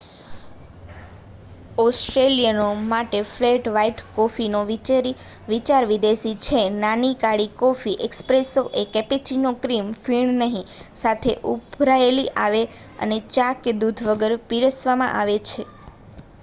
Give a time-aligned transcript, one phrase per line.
[1.77, 4.61] ઓસ્ટ્રેલિયનો માટે flat white કોફીનો
[5.49, 6.61] વિચાર વિદેશી છે.
[6.77, 10.61] નાની કાળી કોફી 'એસ્પ્રેસો' છે કેપેચિનો ક્ર્રિમ ફીણ નહિ
[10.97, 15.61] સાથે ઉભરાયેલી આવે છે અને ચા ને દૂધ વગર પીરસવામાં આવે છે